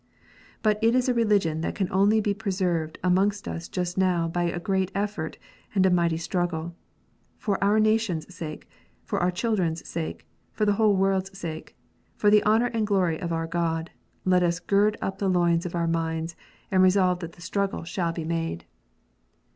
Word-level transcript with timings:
But 0.63 0.79
it 0.83 0.95
is 0.95 1.07
a 1.07 1.13
religion 1.13 1.61
that 1.61 1.75
can 1.75 1.87
only 1.91 2.19
be 2.19 2.33
preserved 2.33 2.97
amongst 3.03 3.47
us 3.47 3.67
just 3.67 3.99
now 3.99 4.27
by 4.27 4.45
a 4.45 4.59
great 4.59 4.91
effort, 4.95 5.37
and 5.75 5.85
a 5.85 5.91
mighty 5.91 6.17
struggle. 6.17 6.73
For 7.37 7.63
our 7.63 7.79
nation 7.79 8.17
s 8.17 8.33
sake, 8.33 8.67
for 9.03 9.19
our 9.19 9.29
children 9.29 9.73
s 9.73 9.87
sake, 9.87 10.25
for 10.53 10.65
the 10.65 10.73
world 10.75 11.29
s 11.31 11.37
sake, 11.37 11.77
for 12.15 12.31
the 12.31 12.43
honour 12.45 12.71
and 12.73 12.87
glory 12.87 13.19
of 13.21 13.31
our 13.31 13.45
God, 13.45 13.91
let 14.25 14.41
us 14.41 14.59
gird 14.59 14.97
up 15.03 15.19
the 15.19 15.29
loins 15.29 15.67
of 15.67 15.75
our 15.75 15.87
minds, 15.87 16.35
and 16.71 16.81
resolve 16.81 17.19
that 17.19 17.33
the 17.33 17.41
struggle 17.43 17.83
shall 17.83 18.11
be 18.11 18.25
made. 18.25 18.65